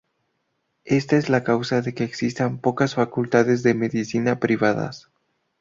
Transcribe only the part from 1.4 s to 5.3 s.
causa de que existan pocas Facultades de Medicina privadas.